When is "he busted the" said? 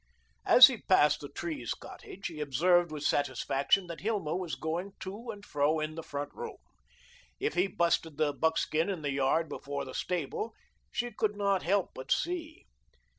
7.53-8.33